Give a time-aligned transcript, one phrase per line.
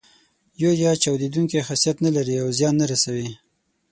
[0.61, 3.29] یوریا چاودیدونکی خاصیت نه لري او زیان نه رسوي.